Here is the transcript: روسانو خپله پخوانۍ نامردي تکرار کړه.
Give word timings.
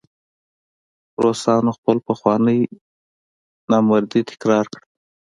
روسانو 1.23 1.71
خپله 1.77 2.01
پخوانۍ 2.07 2.59
نامردي 3.69 4.21
تکرار 4.29 4.65
کړه. 4.73 4.85